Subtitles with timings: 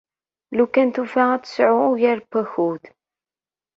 [0.57, 2.83] Lukan tufa ad tesɛu ugar n wakud.